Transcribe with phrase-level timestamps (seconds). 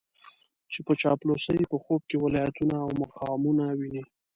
[0.71, 4.03] چې په چاپلوسۍ په خوب کې ولايتونه او مقامونه ويني.